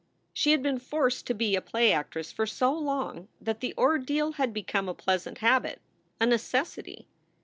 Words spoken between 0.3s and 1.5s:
She had been forced to